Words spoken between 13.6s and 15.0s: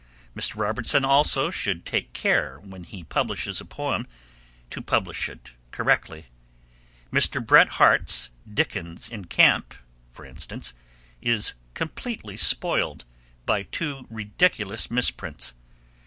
two ridiculous